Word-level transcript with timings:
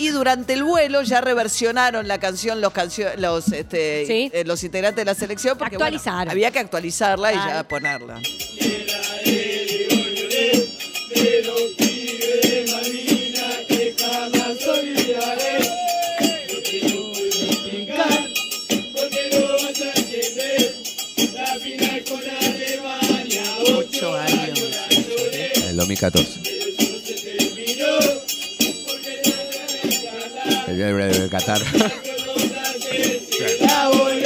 Y 0.00 0.08
durante 0.08 0.54
el 0.54 0.64
vuelo 0.64 1.02
ya 1.02 1.20
reversionaron 1.20 2.08
la 2.08 2.18
canción 2.18 2.60
los 2.62 2.72
cancio- 2.72 3.14
los 3.18 3.52
este, 3.52 4.06
Sí. 4.06 4.30
eh, 4.32 4.44
los 4.46 4.64
integrantes 4.64 4.96
de 4.96 5.04
la 5.04 5.14
selección 5.14 5.58
porque 5.58 5.76
bueno, 5.76 6.00
había 6.28 6.50
que 6.50 6.58
actualizarla 6.58 7.32
y 7.32 7.36
ya 7.36 7.68
ponerla. 7.68 8.18
Ocho 23.66 24.14
años. 24.16 24.58
El 25.68 25.76
2014. 25.76 26.59
Qatar. 31.28 31.60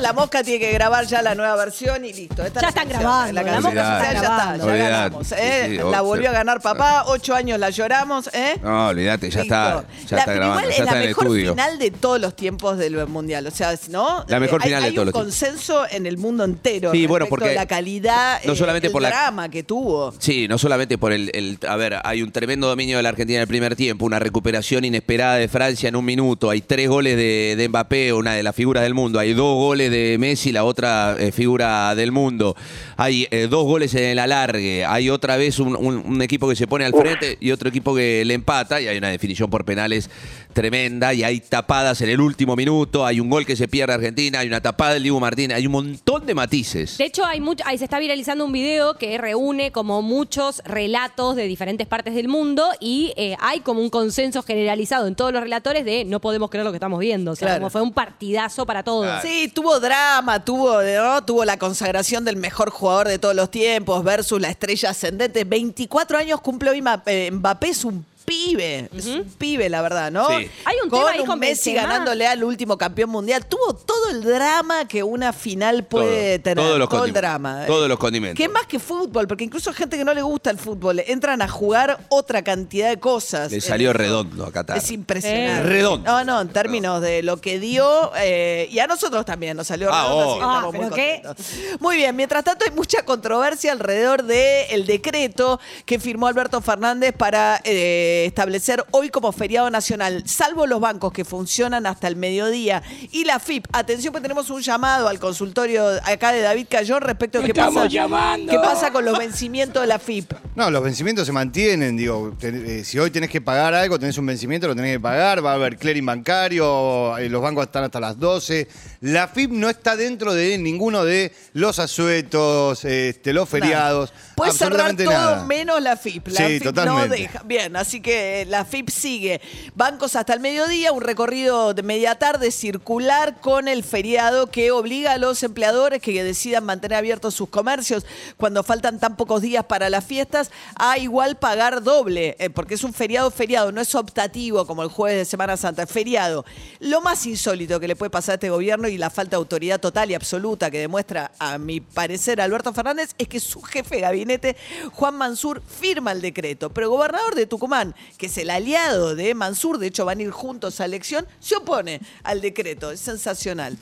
la 0.00 0.12
mosca 0.12 0.42
tiene 0.42 0.60
que 0.60 0.72
grabar 0.72 1.06
ya 1.06 1.22
la 1.22 1.34
nueva 1.34 1.56
versión 1.56 2.04
y 2.04 2.12
listo. 2.12 2.44
Esta 2.44 2.60
Ya 2.60 2.66
la 2.66 2.68
están 2.68 2.88
grabando, 2.88 3.32
La 3.32 3.42
la 3.42 3.60
mosca 3.60 3.74
ya 3.74 3.96
está 4.00 4.12
ya 4.14 4.20
grabando. 4.20 4.66
ganamos. 4.66 5.32
¿eh? 5.32 5.62
Sí, 5.68 5.76
sí, 5.76 5.82
la 5.90 6.00
volvió 6.00 6.28
a 6.30 6.32
ganar 6.32 6.60
papá, 6.60 7.04
ocho 7.06 7.34
años 7.34 7.58
la 7.58 7.70
lloramos, 7.70 8.28
¿eh? 8.32 8.56
No, 8.62 8.88
olvídate, 8.88 9.30
ya 9.30 9.42
está, 9.42 9.84
ya 10.08 10.16
La- 10.16 10.18
está 10.22 10.32
grabando, 10.34 10.60
igual 10.60 10.64
ya 10.64 10.70
es 10.74 10.78
está 10.80 10.94
la 10.94 11.00
mejor 11.06 11.24
estudio. 11.24 11.50
final 11.52 11.78
de 11.78 11.90
todos 11.90 12.20
los 12.20 12.36
tiempos 12.36 12.78
del 12.78 13.06
mundial. 13.06 13.46
O 13.46 13.50
sea, 13.50 13.74
¿no? 13.90 14.24
La 14.28 14.40
mejor 14.40 14.60
Hay- 14.62 14.68
final 14.68 14.82
de 14.82 14.88
hay 14.88 14.94
todos 14.94 15.02
un 15.02 15.06
los 15.06 15.14
tiempos. 15.14 15.38
consenso 15.40 15.86
en 15.90 16.06
el 16.06 16.18
mundo 16.18 16.44
entero. 16.44 16.92
Sí, 16.92 17.06
bueno, 17.06 17.26
porque 17.28 17.54
la 17.54 17.66
calidad, 17.66 18.40
no 18.44 18.52
eh, 18.52 18.56
solamente 18.56 18.88
el 18.88 18.92
por 18.92 19.02
la- 19.02 19.08
drama 19.08 19.48
que 19.48 19.62
tuvo. 19.62 20.12
Sí, 20.18 20.46
no 20.48 20.58
solamente 20.58 20.98
por 20.98 21.12
el, 21.12 21.30
el- 21.34 21.58
A 21.68 21.76
ver, 21.76 21.98
hay 22.04 22.22
un 22.22 22.30
tremendo 22.32 22.66
dominio 22.68 22.96
de 22.98 23.02
la 23.02 23.08
Argentina 23.10 23.36
en 23.38 23.42
el 23.42 23.48
primer 23.48 23.76
tiempo, 23.76 24.04
una 24.04 24.18
recuperación 24.18 24.84
inesperada 24.84 25.36
de 25.36 25.48
Francia 25.48 25.88
en 25.88 25.96
un 25.96 26.04
minuto, 26.04 26.50
hay 26.50 26.60
tres 26.60 26.88
goles 26.88 27.16
de, 27.16 27.54
de 27.56 27.68
Mbappé, 27.68 28.12
una 28.12 28.34
de 28.34 28.42
las 28.42 28.54
figuras 28.54 28.82
del 28.82 28.94
mundo, 28.94 29.18
hay 29.18 29.34
dos 29.34 29.54
goles 29.56 29.85
de 29.90 30.16
Messi, 30.18 30.52
la 30.52 30.64
otra 30.64 31.16
eh, 31.18 31.32
figura 31.32 31.94
del 31.94 32.12
mundo, 32.12 32.54
hay 32.96 33.26
eh, 33.30 33.46
dos 33.50 33.64
goles 33.64 33.94
en 33.94 34.04
el 34.04 34.18
alargue, 34.18 34.84
hay 34.84 35.10
otra 35.10 35.36
vez 35.36 35.58
un, 35.58 35.76
un- 35.76 36.02
un 36.06 36.22
equipo 36.22 36.48
que 36.48 36.56
se 36.56 36.66
pone 36.66 36.84
al 36.84 36.92
frente 36.92 37.36
y 37.40 37.50
otro 37.50 37.68
equipo 37.68 37.94
que 37.94 38.24
le 38.24 38.34
empata, 38.34 38.80
y 38.80 38.88
hay 38.88 38.98
una 38.98 39.08
definición 39.08 39.50
por 39.50 39.64
penales 39.64 40.10
tremenda, 40.52 41.12
y 41.12 41.22
hay 41.22 41.40
tapadas 41.40 42.00
en 42.00 42.08
el 42.08 42.20
último 42.20 42.56
minuto, 42.56 43.04
hay 43.04 43.20
un 43.20 43.28
gol 43.28 43.44
que 43.44 43.56
se 43.56 43.68
pierde 43.68 43.92
Argentina, 43.94 44.38
hay 44.40 44.46
una 44.48 44.60
tapada 44.62 44.94
del 44.94 45.02
Dibu 45.02 45.20
Martínez, 45.20 45.56
hay 45.56 45.66
un 45.66 45.72
montón 45.72 46.24
de 46.24 46.34
matices. 46.34 46.96
De 46.98 47.04
hecho, 47.04 47.24
hay 47.26 47.40
mucho, 47.40 47.62
ahí 47.66 47.76
se 47.76 47.84
está 47.84 47.98
viralizando 47.98 48.44
un 48.44 48.52
video 48.52 48.96
que 48.96 49.18
reúne 49.18 49.70
como 49.70 50.00
muchos 50.00 50.62
relatos 50.64 51.36
de 51.36 51.46
diferentes 51.46 51.86
partes 51.86 52.14
del 52.14 52.28
mundo 52.28 52.64
y 52.80 53.12
eh, 53.16 53.36
hay 53.40 53.60
como 53.60 53.80
un 53.82 53.90
consenso 53.90 54.42
generalizado 54.42 55.06
en 55.06 55.14
todos 55.14 55.32
los 55.32 55.42
relatores 55.42 55.84
de 55.84 56.04
no 56.06 56.20
podemos 56.20 56.48
creer 56.48 56.64
lo 56.64 56.72
que 56.72 56.76
estamos 56.76 57.00
viendo. 57.00 57.32
O 57.32 57.36
sea, 57.36 57.46
Claro. 57.48 57.60
como 57.60 57.70
fue 57.70 57.82
un 57.82 57.92
partidazo 57.92 58.64
para 58.66 58.82
todos. 58.82 59.22
Sí, 59.22 59.50
tuvo 59.54 59.75
drama, 59.80 60.44
tuvo, 60.44 60.80
tuvo 61.24 61.44
la 61.44 61.58
consagración 61.58 62.24
del 62.24 62.36
mejor 62.36 62.70
jugador 62.70 63.08
de 63.08 63.18
todos 63.18 63.34
los 63.34 63.50
tiempos 63.50 64.02
versus 64.04 64.40
la 64.40 64.48
estrella 64.48 64.90
ascendente. 64.90 65.44
24 65.44 66.18
años 66.18 66.40
hoy 66.70 66.82
Mbappé, 66.82 67.30
Mbappé 67.30 67.68
es 67.68 67.84
un 67.84 68.04
pibe, 68.26 68.90
es 68.94 69.06
un 69.06 69.24
pibe 69.24 69.68
la 69.70 69.80
verdad, 69.80 70.10
¿no? 70.10 70.28
Sí. 70.28 70.50
Hay 70.64 70.76
un 70.84 70.90
con 70.90 70.98
tema 71.00 71.12
ahí 71.12 71.20
un 71.20 71.26
con 71.26 71.38
Messi 71.38 71.72
Benzema. 71.72 71.92
ganándole 71.92 72.26
al 72.26 72.44
último 72.44 72.76
campeón 72.76 73.08
mundial. 73.10 73.46
Tuvo 73.46 73.74
todo 73.74 74.10
el 74.10 74.22
drama 74.22 74.86
que 74.86 75.02
una 75.02 75.32
final 75.32 75.84
puede 75.84 76.38
Todo, 76.38 76.42
tener. 76.42 76.56
todos 76.64 76.78
los 76.78 76.88
todo 76.88 77.04
el 77.04 77.12
condimentos, 77.12 77.22
drama. 77.22 77.66
todos 77.66 77.88
los 77.88 77.98
condimentos. 77.98 78.36
Que 78.36 78.48
más 78.48 78.66
que 78.66 78.78
fútbol, 78.78 79.26
porque 79.28 79.44
incluso 79.44 79.72
gente 79.72 79.96
que 79.96 80.04
no 80.04 80.12
le 80.12 80.22
gusta 80.22 80.50
el 80.50 80.58
fútbol 80.58 81.00
entran 81.06 81.40
a 81.40 81.48
jugar 81.48 81.98
otra 82.08 82.42
cantidad 82.42 82.88
de 82.90 82.98
cosas. 82.98 83.50
Le 83.50 83.56
en 83.58 83.62
salió 83.62 83.92
redondo 83.92 84.44
a 84.44 84.52
Qatar. 84.52 84.76
Es 84.78 84.90
impresionante. 84.90 85.60
Eh. 85.60 85.62
Redondo. 85.62 86.10
No, 86.10 86.24
no, 86.24 86.40
en 86.40 86.48
términos 86.48 87.00
de 87.00 87.22
lo 87.22 87.36
que 87.40 87.58
dio, 87.60 88.10
eh, 88.18 88.68
y 88.70 88.78
a 88.80 88.86
nosotros 88.86 89.24
también 89.24 89.56
nos 89.56 89.68
salió 89.68 89.88
Ah, 89.92 90.02
redondo, 90.08 90.20
así 90.22 90.30
obvio. 90.32 90.38
que 90.40 90.44
Ah, 90.44 90.54
estamos 90.56 90.74
muy 90.74 90.82
¿pero 90.84 90.94
qué? 90.96 91.20
contentos. 91.24 91.80
Muy 91.80 91.96
bien, 91.96 92.16
mientras 92.16 92.44
tanto 92.44 92.64
hay 92.64 92.72
mucha 92.72 93.04
controversia 93.04 93.72
alrededor 93.72 94.24
del 94.24 94.84
decreto 94.86 95.60
que 95.84 95.98
firmó 96.00 96.26
Alberto 96.26 96.60
Fernández 96.60 97.12
para 97.16 97.60
eh, 97.64 98.14
establecer 98.24 98.84
hoy 98.92 99.10
como 99.10 99.30
feriado 99.32 99.68
nacional, 99.70 100.22
salvo 100.26 100.66
los 100.66 100.80
bancos 100.80 101.12
que 101.12 101.24
funcionan 101.24 101.84
hasta 101.86 102.08
el 102.08 102.16
mediodía 102.16 102.82
y 103.12 103.24
la 103.24 103.38
FIP. 103.38 103.66
Atención, 103.72 104.12
pues 104.12 104.22
tenemos 104.22 104.48
un 104.48 104.62
llamado 104.62 105.08
al 105.08 105.18
consultorio 105.18 105.84
acá 106.04 106.32
de 106.32 106.40
David 106.40 106.66
Cayón 106.70 107.02
respecto 107.02 107.40
a 107.40 107.42
qué 107.44 107.52
pasa, 107.52 107.88
qué 107.88 108.56
pasa 108.62 108.90
con 108.92 109.04
los 109.04 109.18
vencimientos 109.18 109.82
de 109.82 109.86
la 109.88 109.98
FIP. 109.98 110.32
No, 110.54 110.70
los 110.70 110.82
vencimientos 110.82 111.26
se 111.26 111.32
mantienen, 111.32 111.96
digo, 111.96 112.34
te- 112.38 112.78
eh, 112.80 112.84
si 112.84 112.98
hoy 112.98 113.10
tenés 113.10 113.28
que 113.28 113.40
pagar 113.42 113.74
algo, 113.74 113.98
tenés 113.98 114.16
un 114.16 114.24
vencimiento, 114.26 114.66
lo 114.66 114.74
tenés 114.74 114.94
que 114.96 115.00
pagar, 115.00 115.44
va 115.44 115.50
a 115.50 115.54
haber 115.54 115.76
clearing 115.76 116.06
bancario, 116.06 117.18
eh, 117.18 117.28
los 117.28 117.42
bancos 117.42 117.66
están 117.66 117.84
hasta 117.84 118.00
las 118.00 118.18
12. 118.18 118.68
La 119.00 119.28
FIP 119.28 119.50
no 119.50 119.68
está 119.68 119.96
dentro 119.96 120.32
de 120.32 120.56
ninguno 120.58 121.04
de 121.04 121.32
los 121.52 121.78
asuetos, 121.78 122.84
este, 122.84 123.32
los 123.32 123.48
feriados, 123.48 124.12
Puede 124.34 124.52
cerrar 124.52 124.94
todo 124.96 125.10
nada. 125.10 125.44
menos 125.44 125.82
la 125.82 125.96
FIP. 125.96 126.28
La 126.28 126.36
Sí, 126.38 126.44
FIP 126.54 126.64
no 126.64 126.72
totalmente. 126.72 127.16
deja. 127.16 127.42
Bien, 127.44 127.76
así 127.76 128.00
que 128.00 128.05
la 128.46 128.64
FIP 128.64 128.90
sigue. 128.90 129.40
Bancos 129.74 130.16
hasta 130.16 130.32
el 130.32 130.40
mediodía, 130.40 130.92
un 130.92 131.02
recorrido 131.02 131.74
de 131.74 131.82
media 131.82 132.14
tarde 132.14 132.50
circular 132.50 133.40
con 133.40 133.68
el 133.68 133.82
feriado 133.82 134.48
que 134.48 134.70
obliga 134.70 135.12
a 135.12 135.18
los 135.18 135.42
empleadores 135.42 136.00
que 136.00 136.22
decidan 136.22 136.64
mantener 136.64 136.98
abiertos 136.98 137.34
sus 137.34 137.48
comercios 137.48 138.06
cuando 138.36 138.62
faltan 138.62 139.00
tan 139.00 139.16
pocos 139.16 139.42
días 139.42 139.64
para 139.64 139.90
las 139.90 140.04
fiestas 140.04 140.50
a 140.76 140.98
igual 140.98 141.36
pagar 141.36 141.82
doble, 141.82 142.36
eh, 142.38 142.50
porque 142.50 142.74
es 142.74 142.84
un 142.84 142.92
feriado 142.92 143.30
feriado, 143.30 143.72
no 143.72 143.80
es 143.80 143.94
optativo 143.94 144.66
como 144.66 144.82
el 144.82 144.88
jueves 144.88 145.18
de 145.18 145.24
Semana 145.24 145.56
Santa, 145.56 145.82
es 145.82 145.90
feriado. 145.90 146.44
Lo 146.78 147.00
más 147.00 147.26
insólito 147.26 147.80
que 147.80 147.88
le 147.88 147.96
puede 147.96 148.10
pasar 148.10 148.34
a 148.34 148.36
este 148.36 148.50
gobierno 148.50 148.88
y 148.88 148.98
la 148.98 149.10
falta 149.10 149.30
de 149.30 149.36
autoridad 149.36 149.80
total 149.80 150.10
y 150.10 150.14
absoluta 150.14 150.70
que 150.70 150.78
demuestra, 150.78 151.32
a 151.38 151.58
mi 151.58 151.80
parecer, 151.80 152.40
Alberto 152.40 152.72
Fernández, 152.72 153.14
es 153.18 153.26
que 153.26 153.40
su 153.40 153.60
jefe 153.62 153.96
de 153.96 154.00
gabinete, 154.02 154.56
Juan 154.92 155.16
Mansur, 155.16 155.60
firma 155.62 156.12
el 156.12 156.20
decreto. 156.20 156.70
Pero 156.70 156.90
gobernador 156.90 157.34
de 157.34 157.46
Tucumán, 157.46 157.95
que 158.18 158.26
es 158.26 158.38
el 158.38 158.50
aliado 158.50 159.14
de 159.14 159.34
Mansur, 159.34 159.78
de 159.78 159.88
hecho 159.88 160.04
van 160.04 160.20
a 160.20 160.22
ir 160.22 160.30
juntos 160.30 160.80
a 160.80 160.84
elección, 160.84 161.26
se 161.40 161.56
opone 161.56 162.00
al 162.22 162.40
decreto. 162.40 162.90
Es 162.90 163.00
sensacional. 163.00 163.76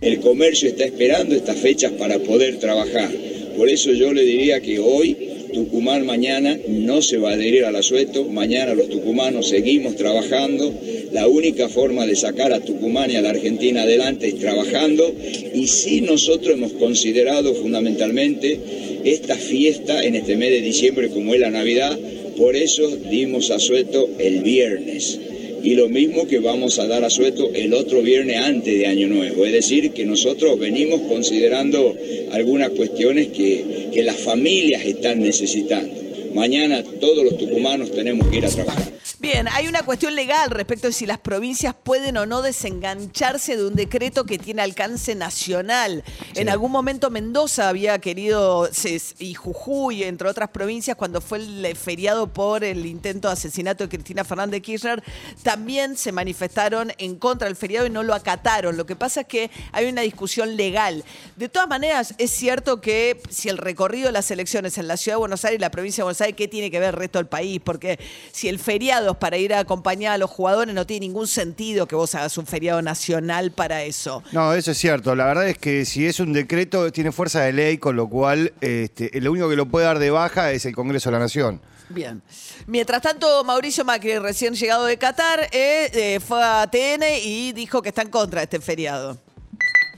El 0.00 0.20
comercio 0.20 0.68
está 0.68 0.84
esperando 0.84 1.34
estas 1.34 1.58
fechas 1.58 1.92
para 1.92 2.18
poder 2.18 2.58
trabajar. 2.58 3.10
Por 3.56 3.68
eso 3.68 3.92
yo 3.92 4.12
le 4.12 4.22
diría 4.22 4.60
que 4.60 4.78
hoy 4.78 5.14
Tucumán 5.52 6.06
mañana 6.06 6.56
no 6.68 7.02
se 7.02 7.18
va 7.18 7.30
a 7.30 7.34
adherir 7.34 7.64
al 7.64 7.76
asueto, 7.76 8.24
mañana 8.24 8.74
los 8.74 8.88
tucumanos 8.88 9.48
seguimos 9.48 9.96
trabajando. 9.96 10.72
La 11.12 11.26
única 11.26 11.68
forma 11.68 12.06
de 12.06 12.14
sacar 12.14 12.52
a 12.52 12.60
Tucumán 12.60 13.10
y 13.10 13.16
a 13.16 13.22
la 13.22 13.30
Argentina 13.30 13.82
adelante 13.82 14.28
es 14.28 14.38
trabajando 14.38 15.12
y 15.52 15.66
sí 15.66 16.02
nosotros 16.02 16.54
hemos 16.54 16.72
considerado 16.74 17.52
fundamentalmente 17.54 18.60
esta 19.04 19.34
fiesta 19.34 20.02
en 20.02 20.14
este 20.14 20.36
mes 20.36 20.50
de 20.50 20.60
diciembre 20.60 21.10
como 21.10 21.34
es 21.34 21.40
la 21.40 21.50
Navidad, 21.50 21.98
por 22.40 22.56
eso 22.56 22.88
dimos 22.88 23.50
asueto 23.50 24.08
el 24.18 24.40
viernes 24.40 25.20
y 25.62 25.74
lo 25.74 25.90
mismo 25.90 26.26
que 26.26 26.38
vamos 26.38 26.78
a 26.78 26.86
dar 26.86 27.04
a 27.04 27.10
sueto 27.10 27.50
el 27.52 27.74
otro 27.74 28.00
viernes 28.00 28.38
antes 28.38 28.78
de 28.78 28.86
Año 28.86 29.08
Nuevo. 29.08 29.44
Es 29.44 29.52
decir, 29.52 29.90
que 29.90 30.06
nosotros 30.06 30.58
venimos 30.58 31.02
considerando 31.02 31.94
algunas 32.32 32.70
cuestiones 32.70 33.28
que, 33.28 33.90
que 33.92 34.02
las 34.02 34.16
familias 34.16 34.86
están 34.86 35.20
necesitando. 35.20 35.92
Mañana 36.32 36.82
todos 36.98 37.24
los 37.24 37.36
tucumanos 37.36 37.92
tenemos 37.92 38.26
que 38.28 38.38
ir 38.38 38.46
a 38.46 38.48
trabajar. 38.48 38.99
Bien, 39.20 39.48
hay 39.48 39.68
una 39.68 39.82
cuestión 39.82 40.14
legal 40.14 40.48
respecto 40.48 40.86
de 40.86 40.94
si 40.94 41.04
las 41.04 41.18
provincias 41.18 41.74
pueden 41.74 42.16
o 42.16 42.24
no 42.24 42.40
desengancharse 42.40 43.54
de 43.54 43.66
un 43.66 43.74
decreto 43.74 44.24
que 44.24 44.38
tiene 44.38 44.62
alcance 44.62 45.14
nacional. 45.14 46.02
En 46.34 46.48
algún 46.48 46.72
momento 46.72 47.10
Mendoza 47.10 47.68
había 47.68 47.98
querido, 47.98 48.70
y 49.18 49.34
Jujuy, 49.34 50.04
entre 50.04 50.26
otras 50.26 50.48
provincias, 50.48 50.96
cuando 50.96 51.20
fue 51.20 51.36
el 51.36 51.62
eh, 51.66 51.74
feriado 51.74 52.28
por 52.28 52.64
el 52.64 52.86
intento 52.86 53.28
de 53.28 53.34
asesinato 53.34 53.84
de 53.84 53.90
Cristina 53.90 54.24
Fernández 54.24 54.62
Kirchner, 54.62 55.02
también 55.42 55.98
se 55.98 56.12
manifestaron 56.12 56.90
en 56.96 57.16
contra 57.16 57.46
del 57.46 57.56
feriado 57.56 57.86
y 57.86 57.90
no 57.90 58.02
lo 58.02 58.14
acataron. 58.14 58.78
Lo 58.78 58.86
que 58.86 58.96
pasa 58.96 59.20
es 59.20 59.26
que 59.26 59.50
hay 59.72 59.84
una 59.84 60.00
discusión 60.00 60.56
legal. 60.56 61.04
De 61.36 61.50
todas 61.50 61.68
maneras, 61.68 62.14
es 62.16 62.30
cierto 62.30 62.80
que 62.80 63.20
si 63.28 63.50
el 63.50 63.58
recorrido 63.58 64.06
de 64.06 64.12
las 64.12 64.30
elecciones 64.30 64.78
en 64.78 64.88
la 64.88 64.96
Ciudad 64.96 65.16
de 65.16 65.20
Buenos 65.20 65.44
Aires 65.44 65.58
y 65.58 65.60
la 65.60 65.70
provincia 65.70 66.00
de 66.00 66.04
Buenos 66.04 66.22
Aires, 66.22 66.36
¿qué 66.38 66.48
tiene 66.48 66.70
que 66.70 66.80
ver 66.80 66.94
el 66.94 67.00
resto 67.00 67.18
del 67.18 67.26
país? 67.26 67.60
Porque 67.62 67.98
si 68.32 68.48
el 68.48 68.58
feriado 68.58 69.09
para 69.16 69.36
ir 69.36 69.54
a 69.54 69.60
acompañar 69.60 70.12
a 70.12 70.18
los 70.18 70.30
jugadores, 70.30 70.74
no 70.74 70.86
tiene 70.86 71.06
ningún 71.06 71.26
sentido 71.26 71.86
que 71.86 71.94
vos 71.94 72.14
hagas 72.14 72.36
un 72.38 72.46
feriado 72.46 72.82
nacional 72.82 73.52
para 73.52 73.82
eso. 73.84 74.22
No, 74.32 74.52
eso 74.54 74.70
es 74.70 74.78
cierto. 74.78 75.14
La 75.14 75.26
verdad 75.26 75.48
es 75.48 75.58
que 75.58 75.84
si 75.84 76.06
es 76.06 76.20
un 76.20 76.32
decreto, 76.32 76.90
tiene 76.92 77.12
fuerza 77.12 77.42
de 77.42 77.52
ley, 77.52 77.78
con 77.78 77.96
lo 77.96 78.08
cual 78.08 78.52
este, 78.60 79.10
lo 79.20 79.32
único 79.32 79.48
que 79.48 79.56
lo 79.56 79.66
puede 79.66 79.86
dar 79.86 79.98
de 79.98 80.10
baja 80.10 80.52
es 80.52 80.64
el 80.66 80.74
Congreso 80.74 81.10
de 81.10 81.12
la 81.12 81.18
Nación. 81.20 81.60
Bien. 81.88 82.22
Mientras 82.66 83.02
tanto, 83.02 83.42
Mauricio 83.44 83.84
Macri, 83.84 84.18
recién 84.18 84.54
llegado 84.54 84.84
de 84.84 84.96
Qatar, 84.96 85.48
eh, 85.52 85.90
eh, 85.92 86.20
fue 86.20 86.42
a 86.42 86.68
TN 86.70 87.02
y 87.22 87.52
dijo 87.52 87.82
que 87.82 87.88
está 87.88 88.02
en 88.02 88.10
contra 88.10 88.40
de 88.40 88.44
este 88.44 88.60
feriado. 88.60 89.18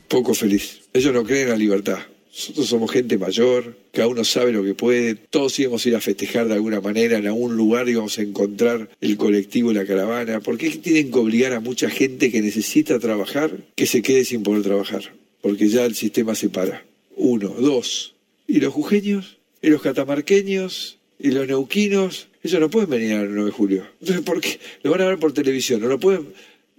poco 0.09 0.35
feliz. 0.35 0.81
Ellos 0.93 1.13
no 1.13 1.23
creen 1.25 1.45
en 1.45 1.49
la 1.51 1.57
libertad. 1.57 1.99
Nosotros 2.33 2.67
somos 2.67 2.91
gente 2.91 3.19
mayor, 3.19 3.77
cada 3.93 4.09
uno 4.09 4.25
sabe 4.25 4.53
lo 4.53 4.65
que 4.65 4.75
puede, 4.75 5.15
todos 5.15 5.59
íbamos 5.59 5.85
a 5.85 5.89
ir 5.91 5.97
a 5.97 6.01
festejar 6.01 6.49
de 6.49 6.55
alguna 6.55 6.81
manera 6.81 7.19
en 7.19 7.27
algún 7.27 7.57
lugar, 7.57 7.91
íbamos 7.91 8.19
a 8.19 8.23
encontrar 8.23 8.89
el 9.03 9.19
colectivo 9.19 9.71
y 9.71 9.75
la 9.75 9.85
caravana. 9.85 10.41
¿Por 10.41 10.57
qué 10.57 10.71
tienen 10.71 11.13
que 11.13 11.19
obligar 11.19 11.53
a 11.53 11.61
mucha 11.61 11.91
gente 11.91 12.33
que 12.33 12.41
necesita 12.41 12.99
trabajar 12.99 13.59
que 13.77 13.87
se 13.87 14.01
quede 14.01 14.25
sin 14.25 14.43
poder 14.43 14.63
trabajar? 14.63 15.13
Porque 15.43 15.69
ya 15.69 15.85
el 15.85 15.95
sistema 15.95 16.35
se 16.35 16.49
para. 16.49 16.87
Uno, 17.17 17.51
dos. 17.51 18.15
¿Y 18.47 18.61
los 18.61 18.73
jujeños? 18.73 19.37
¿Y 19.61 19.69
los 19.69 19.83
catamarqueños? 19.83 20.99
¿Y 21.19 21.33
los 21.33 21.47
neuquinos? 21.47 22.29
Ellos 22.43 22.61
no 22.61 22.71
pueden 22.71 22.89
venir 22.89 23.13
al 23.13 23.29
9 23.33 23.45
de 23.45 23.51
julio. 23.53 23.87
Entonces, 24.01 24.25
¿por 24.25 24.41
qué? 24.41 24.59
Lo 24.83 24.91
van 24.91 25.03
a 25.03 25.07
ver 25.07 25.19
por 25.19 25.33
televisión, 25.33 25.83
no 25.83 25.87
lo 25.87 26.01
pueden 26.01 26.29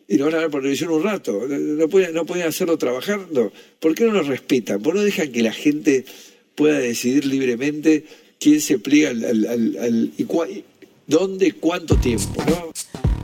y 0.08 0.18
lo 0.18 0.26
van 0.26 0.36
a 0.36 0.38
ver 0.40 0.50
por 0.50 0.62
televisión 0.62 0.92
un 0.92 1.04
rato. 1.04 1.48
No 1.48 1.88
pueden, 1.88 2.14
no 2.14 2.26
pueden 2.26 2.48
hacerlo 2.48 2.78
trabajando. 2.78 3.52
¿Por 3.80 3.96
qué 3.96 4.06
no 4.06 4.14
lo 4.14 4.24
respetan? 4.24 4.82
¿Por 4.82 4.94
qué 4.94 5.00
no 5.00 5.06
dejan 5.06 5.32
que 5.32 5.44
la 5.44 5.54
gente 5.54 6.06
pueda 6.56 6.80
decidir 6.80 7.26
libremente 7.26 8.06
quién 8.40 8.62
se 8.62 8.80
pliega 8.80 9.10
al, 9.10 10.12
dónde, 11.08 11.54
cuánto 11.54 11.96
tiempo? 11.98 12.44
¿no? 12.48 12.72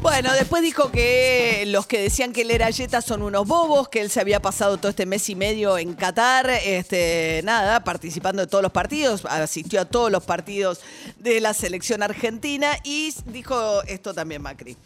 Bueno, 0.02 0.32
después 0.32 0.62
dijo 0.62 0.92
que 0.92 1.66
los 1.68 1.86
que 1.86 2.00
decían 2.00 2.32
que 2.32 2.44
él 2.44 2.52
era 2.52 2.70
Yeta 2.70 3.02
son 3.02 3.22
unos 3.22 3.46
bobos, 3.46 3.90
que 3.90 4.00
él 4.00 4.10
se 4.10 4.22
había 4.22 4.42
pasado 4.42 4.78
todo 4.78 4.90
este 4.90 5.06
mes 5.06 5.30
y 5.30 5.36
medio 5.36 5.78
en 5.78 5.94
Qatar, 5.94 6.50
este, 6.50 7.42
nada, 7.44 7.84
participando 7.84 8.42
de 8.42 8.48
todos 8.48 8.62
los 8.62 8.72
partidos, 8.72 9.26
asistió 9.26 9.82
a 9.82 9.86
todos 9.86 10.10
los 10.10 10.24
partidos 10.24 10.80
de 11.18 11.42
la 11.42 11.54
selección 11.54 12.02
argentina 12.02 12.78
y 12.86 13.14
dijo 13.26 13.84
esto 13.84 14.14
también 14.14 14.42
Macri. 14.42 14.78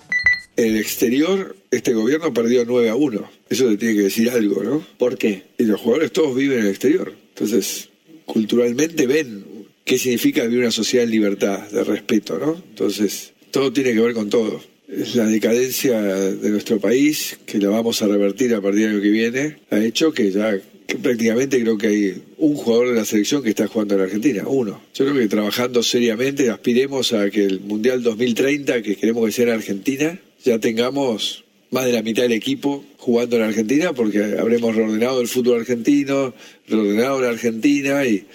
En 0.56 0.68
el 0.68 0.78
exterior, 0.78 1.56
este 1.72 1.94
gobierno 1.94 2.34
perdió 2.34 2.64
9 2.66 2.90
a 2.90 2.96
1. 2.96 3.30
Eso 3.50 3.68
te 3.70 3.78
tiene 3.78 3.96
que 3.96 4.02
decir 4.04 4.30
algo, 4.30 4.64
¿no? 4.64 4.86
¿Por 4.98 5.18
qué? 5.18 5.44
Y 5.58 5.64
los 5.64 5.82
jugadores 5.82 6.12
todos 6.12 6.36
viven 6.36 6.60
en 6.60 6.66
el 6.66 6.72
exterior. 6.72 7.14
Entonces, 7.30 7.90
culturalmente 8.26 9.08
ven 9.08 9.44
qué 9.84 9.98
significa 9.98 10.44
vivir 10.44 10.60
una 10.60 10.72
sociedad 10.72 11.06
en 11.06 11.12
libertad, 11.12 11.70
de 11.72 11.84
respeto, 11.84 12.38
¿no? 12.38 12.62
Entonces, 12.70 13.34
todo 13.52 13.74
tiene 13.74 13.94
que 13.94 14.00
ver 14.00 14.14
con 14.14 14.30
todo. 14.30 14.62
Es 14.88 15.16
la 15.16 15.26
decadencia 15.26 16.00
de 16.02 16.50
nuestro 16.50 16.80
país, 16.80 17.40
que 17.46 17.58
la 17.58 17.70
vamos 17.70 18.02
a 18.02 18.08
revertir 18.08 18.54
a 18.54 18.62
partir 18.62 18.82
del 18.82 18.92
año 18.92 19.02
que 19.02 19.10
viene, 19.10 19.58
ha 19.72 19.80
hecho 19.80 20.14
que 20.14 20.32
ya 20.32 20.60
que 20.86 20.98
prácticamente 20.98 21.62
creo 21.62 21.78
que 21.78 21.88
hay 21.88 22.24
un 22.38 22.56
jugador 22.56 22.90
de 22.90 22.96
la 22.96 23.06
selección 23.06 23.42
que 23.42 23.50
está 23.50 23.68
jugando 23.68 23.96
en 23.96 24.02
la 24.02 24.06
Argentina, 24.06 24.44
uno. 24.46 24.82
Yo 24.94 25.06
creo 25.06 25.18
que 25.18 25.28
trabajando 25.28 25.82
seriamente 25.82 26.50
aspiremos 26.50 27.14
a 27.14 27.30
que 27.30 27.46
el 27.46 27.62
Mundial 27.62 28.04
2030, 28.04 28.82
que 28.82 28.96
queremos 28.96 29.26
que 29.26 29.32
sea 29.32 29.46
en 29.46 29.52
Argentina, 29.52 30.20
ya 30.44 30.60
tengamos 30.60 31.44
más 31.72 31.86
de 31.86 31.94
la 31.94 32.04
mitad 32.04 32.24
del 32.24 32.34
equipo 32.34 32.86
jugando 32.98 33.38
en 33.38 33.44
Argentina, 33.44 33.94
porque 33.94 34.36
habremos 34.40 34.76
reordenado 34.76 35.22
el 35.22 35.28
fútbol 35.28 35.62
argentino, 35.62 36.34
reordenado 36.68 37.22
la 37.22 37.30
Argentina 37.30 38.06
y, 38.06 38.28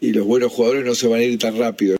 y 0.00 0.12
los 0.12 0.26
buenos 0.26 0.52
jugadores 0.52 0.84
no 0.84 0.94
se 0.94 1.06
van 1.08 1.20
a 1.20 1.24
ir 1.24 1.38
tan 1.38 1.58
rápido. 1.58 1.98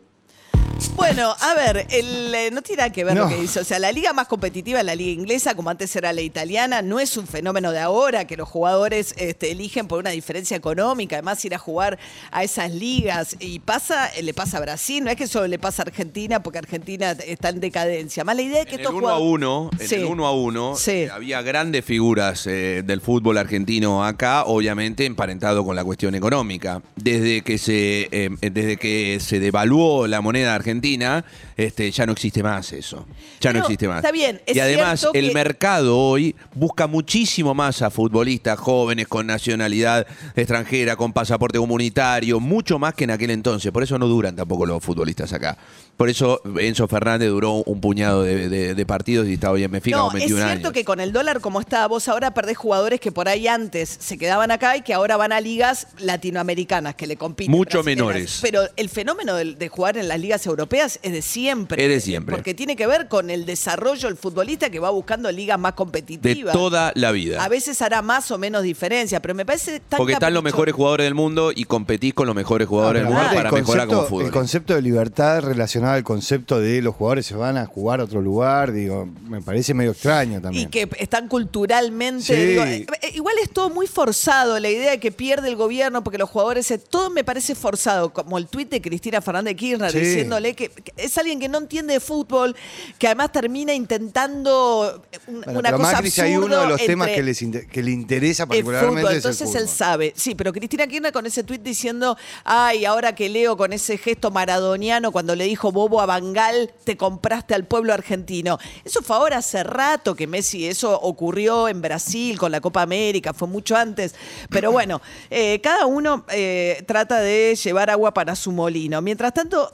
Bueno, 0.95 1.35
a 1.41 1.55
ver, 1.55 1.87
el, 1.91 2.35
eh, 2.35 2.51
no 2.51 2.63
tiene 2.63 2.81
nada 2.83 2.93
que 2.93 3.05
ver 3.05 3.17
lo 3.17 3.29
que 3.29 3.37
dice. 3.37 3.61
O 3.61 3.65
sea, 3.65 3.79
la 3.79 3.93
liga 3.93 4.13
más 4.13 4.27
competitiva 4.29 4.81
es 4.81 4.85
la 4.85 4.95
liga 4.95 5.11
inglesa, 5.13 5.55
como 5.55 5.71
antes 5.71 5.95
era 5.95 6.13
la 6.13 6.21
italiana. 6.23 6.83
No 6.83 6.99
es 7.01 7.17
un 7.17 7.27
fenómeno 7.27 7.71
de 7.73 7.79
ahora 7.81 8.27
que 8.27 8.37
los 8.37 8.49
jugadores 8.49 9.15
este, 9.19 9.53
eligen 9.53 9.89
por 9.89 10.01
una 10.01 10.11
diferencia 10.11 10.57
económica. 10.57 11.17
Además, 11.17 11.45
ir 11.45 11.55
a 11.55 11.59
jugar 11.59 11.99
a 12.31 12.43
esas 12.45 12.73
ligas. 12.73 13.37
Y 13.41 13.59
pasa, 13.61 14.09
eh, 14.17 14.23
le 14.23 14.33
pasa 14.35 14.57
a 14.57 14.61
Brasil. 14.61 15.05
No 15.05 15.11
es 15.11 15.17
que 15.17 15.27
solo 15.27 15.47
le 15.47 15.59
pasa 15.59 15.83
a 15.83 15.87
Argentina, 15.87 16.43
porque 16.43 16.59
Argentina 16.59 17.13
está 17.13 17.51
en 17.51 17.61
decadencia. 17.61 18.25
Más 18.25 18.37
la 18.37 18.43
idea 18.43 18.61
es 18.63 18.67
que 18.67 18.75
En 18.77 18.81
el 18.81 18.87
estos 18.87 18.95
1 18.97 19.09
a 19.09 19.13
jugadores- 19.17 19.33
1, 19.35 19.71
en 19.79 19.89
Sí. 19.89 19.95
el 19.97 20.05
1 20.07 20.27
a 20.27 20.33
1, 20.33 20.77
Sí. 20.77 20.91
eh, 20.93 21.11
había 21.13 21.43
grandes 21.43 21.85
figuras 21.85 22.47
eh, 22.47 22.83
del 22.85 23.01
fútbol 23.01 23.39
argentino 23.39 24.05
acá, 24.05 24.45
obviamente 24.45 25.05
emparentado 25.05 25.65
con 25.65 25.77
la 25.77 25.85
cuestión 25.85 26.15
económica. 26.15 26.83
Desde 26.97 27.43
que 27.43 27.59
se 27.59 28.09
eh, 28.11 28.31
desde 28.41 28.77
que 28.79 29.19
se 29.21 29.41
devaluó 29.41 30.07
la 30.07 30.21
moneda 30.21 30.55
argentina, 30.71 31.25
este, 31.57 31.91
ya 31.93 32.07
no 32.07 32.13
existe 32.13 32.43
más 32.43 32.73
eso. 32.73 33.07
Ya 33.41 33.53
no 33.53 33.61
existe 33.61 33.87
más. 33.87 33.99
está 33.99 34.11
bien, 34.11 34.41
es 34.47 34.57
y 34.57 34.61
además 34.61 35.07
el 35.15 35.29
que- 35.29 35.35
mercado 35.35 35.97
hoy 35.97 36.35
busca 36.55 36.87
muchísimo 36.89 37.55
más 37.55 37.83
a 37.83 37.91
futbolistas 37.91 38.59
jóvenes 38.59 39.07
con 39.07 39.27
nacionalidad 39.27 40.07
extranjera, 40.35 40.97
con 40.97 41.13
pasaporte 41.13 41.59
comunitario, 41.59 42.41
mucho 42.41 42.79
más 42.79 42.95
que 42.95 43.05
en 43.05 43.11
aquel 43.13 43.31
entonces. 43.31 43.71
Por 43.71 43.83
eso 43.85 43.99
no 43.99 44.07
duran 44.09 44.35
tampoco 44.35 44.67
los 44.67 44.83
futbolistas 44.83 45.33
acá. 45.33 45.57
Por 45.97 46.11
eso 46.11 46.43
Enzo 46.59 46.87
Fernández 46.89 47.29
duró 47.31 47.63
un 47.65 47.81
puñado 47.81 48.23
de, 48.23 48.49
de- 48.51 48.75
de 48.75 48.87
partidos 48.87 49.29
y 49.29 49.35
estaba 49.35 49.55
bien 49.55 49.71
me 49.71 49.81
fija 49.81 49.97
No, 49.97 50.07
con 50.09 50.17
es 50.17 50.21
21 50.25 50.43
cierto 50.47 50.67
años. 50.69 50.73
que 50.73 50.85
con 50.85 51.01
el 51.01 51.13
dólar 51.13 51.41
como 51.41 51.61
está, 51.61 51.87
vos 51.87 52.07
ahora 52.09 52.35
perdés 52.35 52.59
jugadores 52.59 53.01
que 53.01 53.13
por 53.13 53.29
ahí 53.29 53.47
antes 53.49 53.97
se 53.99 54.19
quedaban 54.19 54.51
acá 54.51 54.77
y 54.77 54.83
que 54.83 54.93
ahora 54.93 55.17
van 55.17 55.33
a 55.33 55.41
ligas 55.41 55.87
latinoamericanas 55.99 56.95
que 56.97 57.07
le 57.07 57.17
compiten. 57.17 57.51
Mucho 57.51 57.83
menores. 57.83 58.41
Pero 58.43 58.63
el 58.77 58.89
fenómeno 58.91 59.35
de, 59.37 59.55
de 59.55 59.69
jugar 59.69 59.97
en 59.97 60.09
las 60.09 60.21
ligas 60.21 60.45
europeas 60.45 60.56
es 60.65 60.99
de 61.03 61.23
siempre. 61.23 61.83
Es 61.85 61.89
de 61.91 62.01
siempre. 62.01 62.35
Porque 62.35 62.55
tiene 62.55 62.77
que 62.77 62.87
ver 62.87 63.09
con 63.09 63.31
el 63.31 63.45
desarrollo 63.47 64.09
del 64.09 64.17
futbolista 64.17 64.71
que 64.71 64.79
va 64.79 64.91
buscando 64.91 65.31
ligas 65.31 65.59
más 65.59 65.73
De 65.73 65.77
competitivas. 65.77 66.53
toda 66.53 66.93
la 66.95 67.13
vida. 67.13 67.45
A 67.45 67.49
veces 67.49 67.81
hará 67.83 68.03
más 68.03 68.31
o 68.31 68.39
menos 68.39 68.63
diferencia, 68.63 69.21
pero 69.21 69.35
me 69.35 69.45
parece 69.45 69.81
tan 69.81 69.99
Porque 69.99 70.15
están 70.15 70.35
los 70.35 70.43
mejores 70.43 70.75
jugadores 70.75 71.05
del 71.07 71.15
mundo 71.15 71.53
y 71.55 71.65
competís 71.65 72.15
con 72.15 72.27
los 72.27 72.37
mejores 72.37 72.69
jugadores 72.69 73.03
del 73.03 73.13
mundo 73.13 73.29
para 73.35 73.49
el 73.49 73.55
mejorar 73.55 73.87
como 73.87 74.01
concepto- 74.01 74.09
fútbol. 74.09 74.25
El 74.27 74.31
concepto 74.33 74.75
de 74.75 74.83
libertad 74.83 75.43
relacionado 75.43 75.95
al 75.95 76.05
concepto 76.05 76.61
de 76.61 76.81
los 76.83 76.95
jugadores 76.95 77.27
se 77.27 77.35
van 77.35 77.57
a 77.57 77.67
jugar 77.67 78.01
a 78.01 78.05
otro 78.05 78.21
lugar, 78.23 78.73
digo, 78.73 79.09
me 79.29 79.41
parece 79.43 79.75
medio 79.75 79.91
extraño 79.93 80.41
también. 80.41 80.69
Y 80.69 80.71
que 80.71 80.89
están 80.99 81.29
culturalmente. 81.29 82.23
Sí. 82.23 82.35
digo, 82.47 82.63
eh, 82.65 82.87
eh, 83.03 83.11
igual 83.15 83.35
es 83.43 83.51
todo 83.51 83.71
muy 83.71 83.87
forzado, 83.87 84.59
la 84.59 84.69
idea 84.69 84.91
de 84.93 85.01
que 85.01 85.11
pierde 85.13 85.49
el 85.49 85.57
gobierno 85.57 86.03
porque 86.05 86.19
los 86.19 86.31
jugadores. 86.31 86.67
se- 86.67 86.79
todo 86.79 87.11
me 87.11 87.25
parece 87.25 87.55
forzado, 87.55 88.13
como 88.13 88.39
el 88.39 88.47
tuit 88.47 88.71
de 88.71 88.81
Cristina 88.81 89.21
Fernández 89.21 89.57
Kirchner 89.57 89.91
Sí. 89.91 89.99
diciéndole 89.99 90.46
que, 90.55 90.69
que 90.69 90.93
es 90.97 91.17
alguien 91.19 91.41
que 91.41 91.49
no 91.49 91.59
entiende 91.59 91.95
de 91.95 92.01
fútbol, 92.01 92.55
que 92.99 93.07
además 93.07 93.33
termina 93.33 93.73
intentando 93.75 95.03
eh, 95.13 95.19
un- 95.27 95.41
Bueno, 95.43 95.59
una 95.61 95.69
pero 95.71 95.79
cosa 95.79 95.93
Macri, 95.93 96.11
si 96.11 96.21
hay 96.21 96.37
uno 96.37 96.61
de 96.61 96.67
los 96.69 96.81
temas 96.85 97.09
que, 97.09 97.23
les 97.23 97.43
inter- 97.43 97.67
que 97.67 97.83
le 97.83 97.91
interesa 97.91 98.45
el 98.45 98.49
particularmente 98.49 99.01
es 99.03 99.11
el 99.11 99.17
entonces 99.17 99.49
fútbol. 99.49 99.63
él 99.63 99.69
sabe. 99.69 100.13
Sí, 100.17 100.35
pero 100.35 100.53
Cristina 100.53 100.87
Kirchner 100.87 101.13
con 101.13 101.27
ese 101.27 101.43
tuit 101.43 101.63
diciendo, 101.63 102.17
ay, 102.45 102.85
ahora 102.85 103.15
que 103.15 103.29
leo 103.29 103.57
con 103.57 103.73
ese 103.73 103.99
gesto 103.99 104.31
maradoniano 104.31 105.13
cuando 105.13 105.35
le 105.35 105.45
dijo 105.45 105.73
Bobo 105.73 106.01
a 106.01 106.07
Bangal, 106.07 106.73
te 106.85 106.97
compraste 106.97 107.55
al 107.55 107.65
pueblo 107.67 107.93
argentino. 107.93 108.59
Eso 108.85 109.03
fue 109.03 109.17
ahora 109.17 109.39
hace 109.39 109.63
rato 109.65 110.15
que 110.15 110.27
Messi, 110.27 110.67
eso 110.67 110.99
ocurrió 111.01 111.69
en 111.69 111.81
Brasil 111.83 112.39
con 112.39 112.53
la 112.53 112.61
Copa 112.61 112.83
América, 112.83 113.33
fue 113.35 113.49
mucho 113.49 113.77
antes. 113.77 114.15
Pero 114.51 114.73
bueno, 114.73 115.01
eh, 115.31 115.61
cada 115.63 115.87
uno 115.87 116.25
eh, 116.31 116.83
trata 116.87 117.21
de 117.21 117.55
llevar 117.63 117.91
agua 117.91 118.13
para 118.15 118.37
su 118.37 118.53
molino. 118.53 119.01
Mientras 119.03 119.33
tanto... 119.35 119.71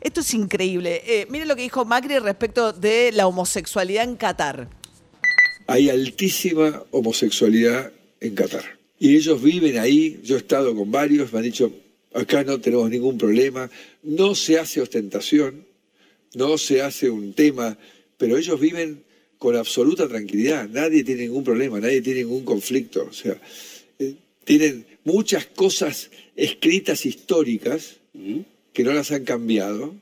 Esto 0.00 0.20
es 0.20 0.32
increíble. 0.32 1.02
Eh, 1.06 1.26
miren 1.28 1.48
lo 1.48 1.56
que 1.56 1.62
dijo 1.62 1.84
Macri 1.84 2.18
respecto 2.18 2.72
de 2.72 3.12
la 3.12 3.26
homosexualidad 3.26 4.04
en 4.04 4.16
Qatar. 4.16 4.68
Hay 5.66 5.90
altísima 5.90 6.82
homosexualidad 6.90 7.92
en 8.20 8.34
Qatar. 8.34 8.78
Y 8.98 9.16
ellos 9.16 9.42
viven 9.42 9.78
ahí, 9.78 10.20
yo 10.24 10.36
he 10.36 10.38
estado 10.38 10.74
con 10.74 10.90
varios, 10.90 11.32
me 11.32 11.38
han 11.38 11.44
dicho, 11.44 11.72
acá 12.12 12.44
no 12.44 12.60
tenemos 12.60 12.90
ningún 12.90 13.18
problema, 13.18 13.70
no 14.02 14.34
se 14.34 14.58
hace 14.58 14.80
ostentación, 14.80 15.66
no 16.34 16.58
se 16.58 16.82
hace 16.82 17.08
un 17.08 17.32
tema, 17.32 17.78
pero 18.16 18.36
ellos 18.36 18.60
viven 18.60 19.04
con 19.38 19.56
absoluta 19.56 20.06
tranquilidad, 20.06 20.68
nadie 20.68 21.02
tiene 21.02 21.22
ningún 21.22 21.44
problema, 21.44 21.80
nadie 21.80 22.02
tiene 22.02 22.20
ningún 22.20 22.44
conflicto. 22.44 23.06
O 23.08 23.12
sea, 23.12 23.40
eh, 23.98 24.14
tienen 24.44 24.86
muchas 25.04 25.46
cosas 25.46 26.10
escritas 26.36 27.06
históricas 27.06 27.96
que 28.80 28.84
no 28.84 28.94
las 28.94 29.12
han 29.12 29.24
cambiado, 29.24 29.94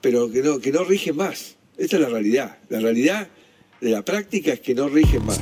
pero 0.00 0.30
que 0.30 0.44
no, 0.44 0.60
que 0.60 0.70
no 0.70 0.84
rigen 0.84 1.16
más. 1.16 1.56
Esta 1.76 1.96
es 1.96 2.02
la 2.02 2.08
realidad. 2.08 2.58
La 2.68 2.78
realidad 2.78 3.26
de 3.80 3.90
la 3.90 4.04
práctica 4.04 4.52
es 4.52 4.60
que 4.60 4.76
no 4.76 4.88
rigen 4.88 5.26
más. 5.26 5.40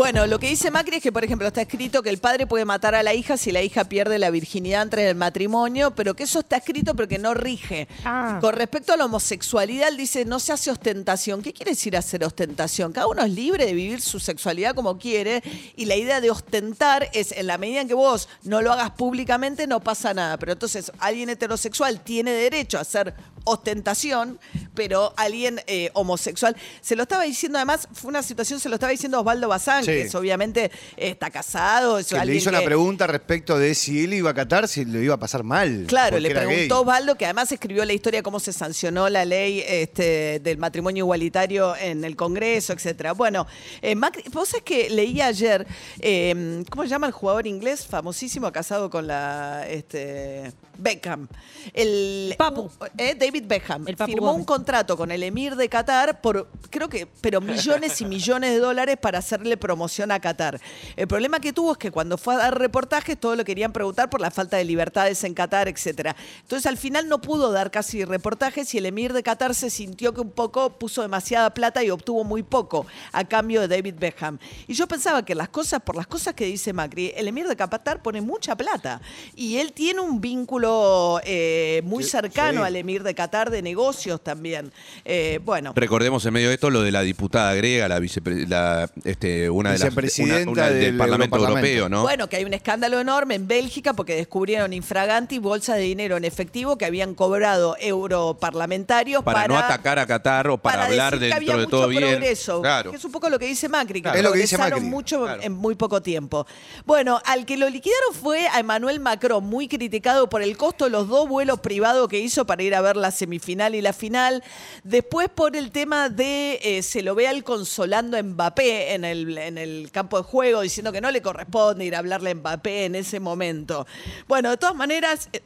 Bueno, 0.00 0.26
lo 0.26 0.38
que 0.38 0.48
dice 0.48 0.70
Macri 0.70 0.96
es 0.96 1.02
que, 1.02 1.12
por 1.12 1.24
ejemplo, 1.24 1.46
está 1.46 1.60
escrito 1.60 2.02
que 2.02 2.08
el 2.08 2.16
padre 2.16 2.46
puede 2.46 2.64
matar 2.64 2.94
a 2.94 3.02
la 3.02 3.12
hija 3.12 3.36
si 3.36 3.52
la 3.52 3.60
hija 3.60 3.84
pierde 3.84 4.18
la 4.18 4.30
virginidad 4.30 4.80
antes 4.80 5.04
del 5.04 5.14
matrimonio, 5.14 5.90
pero 5.90 6.16
que 6.16 6.22
eso 6.22 6.38
está 6.38 6.56
escrito 6.56 6.94
pero 6.94 7.06
que 7.06 7.18
no 7.18 7.34
rige. 7.34 7.86
Ah. 8.06 8.38
Con 8.40 8.54
respecto 8.54 8.94
a 8.94 8.96
la 8.96 9.04
homosexualidad, 9.04 9.88
él 9.88 9.98
dice 9.98 10.24
no 10.24 10.40
se 10.40 10.54
hace 10.54 10.70
ostentación. 10.70 11.42
¿Qué 11.42 11.52
quiere 11.52 11.72
decir 11.72 11.98
hacer 11.98 12.24
ostentación? 12.24 12.92
Cada 12.94 13.08
uno 13.08 13.22
es 13.22 13.30
libre 13.30 13.66
de 13.66 13.74
vivir 13.74 14.00
su 14.00 14.20
sexualidad 14.20 14.74
como 14.74 14.96
quiere 14.96 15.42
y 15.76 15.84
la 15.84 15.96
idea 15.96 16.22
de 16.22 16.30
ostentar 16.30 17.10
es 17.12 17.32
en 17.32 17.46
la 17.46 17.58
medida 17.58 17.82
en 17.82 17.88
que 17.88 17.92
vos 17.92 18.26
no 18.42 18.62
lo 18.62 18.72
hagas 18.72 18.92
públicamente 18.92 19.66
no 19.66 19.80
pasa 19.80 20.14
nada. 20.14 20.38
Pero 20.38 20.52
entonces 20.52 20.90
alguien 20.98 21.28
heterosexual 21.28 22.00
tiene 22.00 22.30
derecho 22.30 22.78
a 22.78 22.80
hacer 22.80 23.14
ostentación, 23.44 24.38
pero 24.80 25.12
alguien 25.18 25.60
eh, 25.66 25.90
homosexual. 25.92 26.56
Se 26.80 26.96
lo 26.96 27.02
estaba 27.02 27.24
diciendo, 27.24 27.58
además, 27.58 27.86
fue 27.92 28.08
una 28.08 28.22
situación, 28.22 28.58
se 28.60 28.70
lo 28.70 28.76
estaba 28.76 28.90
diciendo 28.92 29.20
Osvaldo 29.20 29.46
Bazán, 29.46 29.84
Sí. 29.84 29.90
que 29.90 30.00
es, 30.02 30.14
obviamente 30.14 30.64
eh, 30.96 31.10
está 31.10 31.28
casado. 31.28 31.98
Es 31.98 32.06
Que 32.06 32.24
le 32.24 32.34
hizo 32.34 32.48
una 32.48 32.60
que- 32.60 32.64
pregunta 32.64 33.06
respecto 33.06 33.58
de 33.58 33.74
si 33.74 34.04
él 34.04 34.14
iba 34.14 34.30
a 34.30 34.34
Qatar, 34.34 34.68
si 34.68 34.86
lo 34.86 34.98
iba 35.02 35.14
a 35.16 35.18
pasar 35.18 35.42
mal. 35.44 35.84
Claro, 35.86 36.18
le 36.18 36.30
preguntó 36.30 36.56
gay. 36.56 36.70
Osvaldo, 36.70 37.14
que 37.16 37.26
además 37.26 37.52
escribió 37.52 37.84
la 37.84 37.92
historia 37.92 38.20
de 38.20 38.22
cómo 38.22 38.40
se 38.40 38.54
sancionó 38.54 39.10
la 39.10 39.26
ley 39.26 39.62
este, 39.68 40.40
del 40.40 40.56
matrimonio 40.56 41.04
igualitario 41.04 41.76
en 41.76 42.02
el 42.04 42.16
Congreso, 42.16 42.72
etcétera. 42.72 43.12
Bueno, 43.12 43.46
eh, 43.82 43.94
Macri, 43.94 44.24
vos 44.32 44.48
sabés 44.48 44.64
que 44.64 44.88
leí 44.88 45.20
ayer, 45.20 45.66
eh, 45.98 46.64
¿cómo 46.70 46.84
se 46.84 46.88
llama 46.88 47.06
el 47.06 47.12
jugador 47.12 47.46
inglés 47.46 47.84
famosísimo 47.84 48.50
casado 48.50 48.88
con 48.88 49.06
la 49.06 49.66
este, 49.68 50.52
Beckham? 50.78 51.28
El 51.74 52.34
Papu. 52.38 52.70
eh, 52.96 53.14
David 53.14 53.44
Beckham. 53.46 53.86
El 53.86 53.96
Papu 53.96 54.10
firmó 54.12 54.28
Gómez. 54.28 54.40
un 54.40 54.44
contrato 54.46 54.69
con 54.70 55.10
el 55.10 55.24
emir 55.24 55.56
de 55.56 55.68
Qatar 55.68 56.20
por, 56.20 56.48
creo 56.70 56.88
que, 56.88 57.08
pero 57.20 57.40
millones 57.40 58.00
y 58.00 58.04
millones 58.04 58.52
de 58.52 58.60
dólares 58.60 58.96
para 59.00 59.18
hacerle 59.18 59.56
promoción 59.56 60.12
a 60.12 60.20
Qatar. 60.20 60.60
El 60.94 61.08
problema 61.08 61.40
que 61.40 61.52
tuvo 61.52 61.72
es 61.72 61.78
que 61.78 61.90
cuando 61.90 62.16
fue 62.16 62.34
a 62.34 62.38
dar 62.38 62.56
reportajes, 62.56 63.18
todo 63.18 63.34
lo 63.34 63.44
querían 63.44 63.72
preguntar 63.72 64.08
por 64.08 64.20
la 64.20 64.30
falta 64.30 64.58
de 64.58 64.64
libertades 64.64 65.24
en 65.24 65.34
Qatar, 65.34 65.66
etcétera. 65.66 66.14
Entonces 66.42 66.66
al 66.66 66.76
final 66.76 67.08
no 67.08 67.20
pudo 67.20 67.50
dar 67.50 67.72
casi 67.72 68.04
reportajes 68.04 68.72
y 68.72 68.78
el 68.78 68.86
emir 68.86 69.12
de 69.12 69.24
Qatar 69.24 69.56
se 69.56 69.70
sintió 69.70 70.14
que 70.14 70.20
un 70.20 70.30
poco 70.30 70.78
puso 70.78 71.02
demasiada 71.02 71.52
plata 71.52 71.82
y 71.82 71.90
obtuvo 71.90 72.22
muy 72.22 72.44
poco 72.44 72.86
a 73.10 73.24
cambio 73.24 73.62
de 73.62 73.66
David 73.66 73.96
Beckham. 73.98 74.38
Y 74.68 74.74
yo 74.74 74.86
pensaba 74.86 75.24
que 75.24 75.34
las 75.34 75.48
cosas, 75.48 75.82
por 75.82 75.96
las 75.96 76.06
cosas 76.06 76.34
que 76.34 76.44
dice 76.44 76.72
Macri, 76.72 77.12
el 77.16 77.26
emir 77.26 77.48
de 77.48 77.56
Qatar 77.56 78.02
pone 78.02 78.20
mucha 78.20 78.54
plata 78.54 79.00
y 79.34 79.56
él 79.56 79.72
tiene 79.72 80.00
un 80.00 80.20
vínculo 80.20 81.20
eh, 81.24 81.82
muy 81.84 82.04
cercano 82.04 82.60
sí. 82.60 82.66
al 82.68 82.76
emir 82.76 83.02
de 83.02 83.16
Qatar 83.16 83.50
de 83.50 83.62
negocios 83.62 84.22
también. 84.22 84.59
Eh, 85.04 85.40
bueno. 85.44 85.72
Recordemos 85.74 86.24
en 86.26 86.32
medio 86.34 86.48
de 86.48 86.54
esto 86.54 86.70
lo 86.70 86.82
de 86.82 86.92
la 86.92 87.02
diputada 87.02 87.54
griega, 87.54 87.88
la, 87.88 87.98
vicepre- 88.00 88.46
la, 88.48 88.90
este, 89.04 89.48
una 89.50 89.72
de 89.72 89.78
las 89.78 89.84
Vicepresidenta 89.88 90.42
una- 90.50 90.62
una 90.62 90.70
del, 90.70 90.80
del 90.84 90.96
Parlamento. 90.98 91.36
Europeo, 91.36 91.88
¿no? 91.88 92.02
Bueno, 92.02 92.28
que 92.28 92.36
hay 92.36 92.44
un 92.44 92.54
escándalo 92.54 93.00
enorme 93.00 93.34
en 93.34 93.46
Bélgica 93.48 93.92
porque 93.94 94.14
descubrieron 94.16 94.72
infraganti 94.72 95.38
bolsas 95.38 95.76
de 95.76 95.82
dinero 95.82 96.16
en 96.16 96.24
efectivo 96.24 96.76
que 96.76 96.84
habían 96.84 97.14
cobrado 97.14 97.76
europarlamentarios 97.80 99.22
para, 99.24 99.42
para, 99.42 99.48
no 99.48 99.58
atacar 99.58 99.98
a 99.98 100.06
Qatar 100.06 100.48
o 100.48 100.58
para, 100.58 100.84
hablar 100.86 101.18
decir 101.18 101.32
que 101.34 101.38
dentro 101.38 101.52
había 101.54 101.64
de 101.64 101.70
todo 101.70 101.86
mucho 101.88 101.98
bien. 101.98 102.10
progreso, 102.10 102.60
Claro. 102.62 102.90
que 102.90 102.96
es 102.96 103.04
un 103.04 103.12
poco 103.12 103.28
lo 103.28 103.38
que 103.38 103.46
dice 103.46 103.68
Macri, 103.68 104.02
que. 104.02 104.08
Es 104.08 104.22
lo 104.22 104.32
que 104.32 104.38
dice 104.40 104.56
progresaron 104.56 104.80
Macri. 104.84 104.90
mucho 104.90 105.22
Claro. 105.24 105.42
en 105.42 105.52
muy 105.52 105.74
poco 105.74 106.02
tiempo. 106.02 106.46
Bueno, 106.86 107.20
al 107.24 107.46
que 107.46 107.56
lo 107.56 107.68
liquidaron 107.68 108.14
fue 108.14 108.46
a 108.48 108.60
Emmanuel 108.60 109.00
Macron, 109.00 109.44
muy 109.44 109.68
criticado 109.68 110.28
por 110.28 110.42
el 110.42 110.56
costo 110.56 110.84
de 110.84 110.90
los 110.90 111.08
dos 111.08 111.28
vuelos 111.28 111.60
privados 111.60 112.08
que 112.08 112.18
hizo 112.18 112.44
para 112.46 112.62
ir 112.62 112.74
a 112.74 112.80
ver 112.80 112.96
la 112.96 113.10
semifinal 113.10 113.74
y 113.74 113.80
la 113.82 113.92
final. 113.92 114.39
Después 114.84 115.28
por 115.28 115.56
el 115.56 115.70
tema 115.70 116.08
de 116.08 116.58
eh, 116.62 116.82
se 116.82 117.02
lo 117.02 117.14
ve 117.14 117.28
al 117.28 117.44
consolando 117.44 118.16
a 118.16 118.22
Mbappé 118.22 118.94
en 118.94 119.04
el, 119.04 119.36
en 119.38 119.58
el 119.58 119.90
campo 119.92 120.16
de 120.18 120.24
juego, 120.24 120.60
diciendo 120.62 120.92
que 120.92 121.00
no 121.00 121.10
le 121.10 121.22
corresponde 121.22 121.84
ir 121.84 121.94
a 121.94 121.98
hablarle 121.98 122.30
a 122.30 122.34
Mbappé 122.34 122.84
en 122.86 122.94
ese 122.94 123.20
momento. 123.20 123.86
Bueno, 124.28 124.50
de 124.50 124.56
todas 124.56 124.74
maneras. 124.74 125.28
eh, 125.32 125.40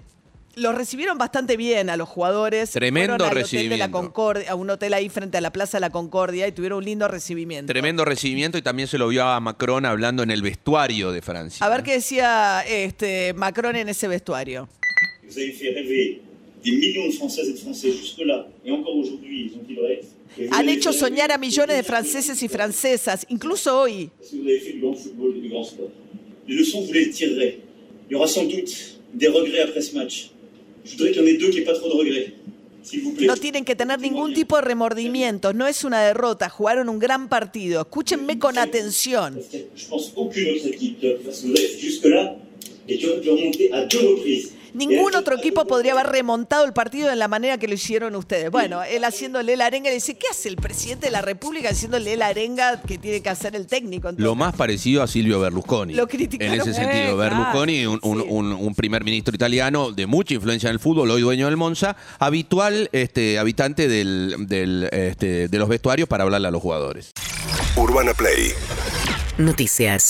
los 0.56 0.74
recibieron 0.74 1.18
bastante 1.18 1.56
bien 1.56 1.90
a 1.90 1.96
los 1.96 2.08
jugadores. 2.08 2.70
Tremendo 2.70 3.14
Fueron 3.14 3.28
al 3.28 3.44
Hotel 3.44 3.50
de 3.68 3.76
la 3.76 3.86
recibimiento. 3.86 3.90
Concordia, 3.90 4.50
a 4.50 4.54
un 4.54 4.70
hotel 4.70 4.94
ahí 4.94 5.08
frente 5.08 5.38
a 5.38 5.40
la 5.40 5.52
Plaza 5.52 5.78
de 5.78 5.80
la 5.80 5.90
Concordia 5.90 6.46
y 6.46 6.52
tuvieron 6.52 6.78
un 6.78 6.84
lindo 6.84 7.08
recibimiento. 7.08 7.72
Tremendo 7.72 8.04
recibimiento 8.04 8.56
y 8.56 8.62
también 8.62 8.88
se 8.88 8.98
lo 8.98 9.08
vio 9.08 9.24
a 9.24 9.40
Macron 9.40 9.84
hablando 9.84 10.22
en 10.22 10.30
el 10.30 10.42
vestuario 10.42 11.12
de 11.12 11.22
Francia. 11.22 11.66
A 11.66 11.68
ver 11.68 11.82
qué 11.82 11.94
decía 11.94 12.62
este, 12.68 13.34
Macron 13.34 13.76
en 13.76 13.88
ese 13.88 14.06
vestuario. 14.08 14.68
Des 16.64 16.72
millions 16.72 17.06
de 17.08 17.12
Françaises 17.12 17.48
et 17.50 17.52
de 17.52 17.58
Français 17.58 17.90
jusque-là, 17.92 18.48
et 18.64 18.70
encore 18.70 18.96
aujourd'hui, 18.96 19.50
ils 19.50 19.58
ont 19.58 19.62
dit 19.68 19.74
le 19.74 19.82
reste. 19.82 20.12
Et 20.38 20.46
vous 20.46 20.54
Han 20.54 20.66
hecho 20.66 20.92
soñar 20.92 21.30
a 21.30 21.36
millones 21.36 21.76
de 21.76 21.82
franceses 21.82 22.42
y 22.42 22.48
francesas, 22.48 23.26
incluso 23.30 23.70
hoy. 23.70 24.08
Parce 24.18 24.30
que 24.30 24.36
vous 24.36 24.48
avez 24.48 24.58
fait 24.60 24.72
du 24.72 24.80
grand 24.80 24.94
football 24.94 25.34
et 25.36 25.40
du 25.40 25.48
grand 25.50 25.64
sport. 25.64 25.90
Les 26.48 26.56
leçons, 26.56 26.80
vous 26.80 26.92
les 26.92 27.10
tirerez. 27.10 27.60
Il 28.08 28.14
y 28.14 28.16
aura 28.16 28.26
sans 28.26 28.44
doute 28.44 28.98
des 29.12 29.28
regrets 29.28 29.60
après 29.60 29.82
ce 29.82 29.94
match. 29.94 30.30
Je 30.84 30.92
voudrais 30.92 31.12
qu'il 31.12 31.20
y 31.20 31.24
en 31.24 31.26
ait 31.26 31.36
deux 31.36 31.50
qui 31.50 31.58
n'aient 31.58 31.64
pas 31.64 31.74
trop 31.74 31.88
de 31.88 31.94
regrets. 31.94 32.32
S'il 32.82 33.00
vous 33.02 33.12
plaît. 33.12 33.26
No 33.26 33.36
tienen 33.36 33.64
que 33.64 33.74
tener 33.74 33.98
ningún 33.98 34.34
tipo 34.34 34.56
de 34.56 34.62
remordimientos, 34.62 35.54
no 35.54 35.66
es 35.66 35.84
una 35.84 36.02
derrota, 36.02 36.48
jugaron 36.50 36.88
un 36.88 36.98
gran 36.98 37.28
partido. 37.28 37.82
Escúchenme 37.82 38.38
con 38.38 38.58
atención. 38.58 39.38
Je 39.76 39.86
pense 39.88 40.12
aucune 40.16 40.50
autre 40.50 40.68
équipe 40.68 41.00
de 41.00 41.18
jusque-là 41.78 42.36
et 42.88 42.98
qui 42.98 43.06
aurait 43.06 43.20
pu 43.20 43.30
remonter 43.30 43.72
à 43.72 43.84
deux 43.86 44.00
reprises. 44.00 44.52
Ningún 44.74 45.14
otro 45.14 45.36
equipo 45.36 45.64
podría 45.66 45.92
haber 45.92 46.08
remontado 46.08 46.64
el 46.64 46.72
partido 46.72 47.08
de 47.08 47.16
la 47.16 47.28
manera 47.28 47.58
que 47.58 47.68
lo 47.68 47.74
hicieron 47.74 48.14
ustedes. 48.16 48.50
Bueno, 48.50 48.82
él 48.82 49.04
haciéndole 49.04 49.56
la 49.56 49.66
arenga, 49.66 49.88
le 49.88 49.94
dice, 49.94 50.16
¿qué 50.18 50.26
hace 50.30 50.48
el 50.48 50.56
presidente 50.56 51.06
de 51.06 51.12
la 51.12 51.22
República 51.22 51.68
haciéndole 51.70 52.16
la 52.16 52.26
arenga 52.26 52.82
que 52.82 52.98
tiene 52.98 53.22
que 53.22 53.28
hacer 53.30 53.54
el 53.54 53.66
técnico? 53.66 54.08
Entonces, 54.08 54.24
Lo 54.24 54.34
más 54.34 54.54
parecido 54.56 55.02
a 55.02 55.06
Silvio 55.06 55.38
Berlusconi. 55.40 55.94
Lo 55.94 56.08
criticaron. 56.08 56.54
En 56.54 56.60
ese 56.60 56.70
Eh, 56.70 56.74
sentido. 56.74 57.16
Berlusconi, 57.16 57.86
un, 57.86 58.00
un- 58.02 58.20
Sí. 58.22 58.26
un- 58.28 58.52
un 58.52 58.74
primer 58.74 59.04
ministro 59.04 59.34
italiano 59.34 59.92
de 59.92 60.06
mucha 60.06 60.34
influencia 60.34 60.68
en 60.68 60.74
el 60.74 60.80
fútbol, 60.80 61.08
hoy 61.10 61.20
dueño 61.22 61.46
del 61.46 61.56
Monza, 61.56 61.96
habitual 62.18 62.88
este, 62.92 63.38
habitante 63.38 63.86
del, 63.86 64.34
del, 64.48 64.88
este, 64.92 65.46
de 65.48 65.58
los 65.58 65.68
vestuarios 65.68 66.08
para 66.08 66.24
hablarle 66.24 66.48
a 66.48 66.50
los 66.50 66.60
jugadores. 66.60 67.12
Urbana 67.76 68.12
Play 68.12 68.52
Noticias. 69.38 70.04